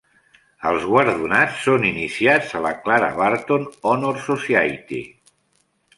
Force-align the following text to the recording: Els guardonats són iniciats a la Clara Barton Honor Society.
Els 0.69 0.85
guardonats 0.93 1.59
són 1.65 1.85
iniciats 1.89 2.55
a 2.61 2.63
la 2.69 2.73
Clara 2.87 3.11
Barton 3.21 3.69
Honor 3.91 4.19
Society. 4.31 5.07